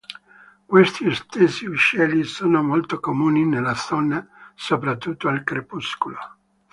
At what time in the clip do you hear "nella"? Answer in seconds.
3.45-3.75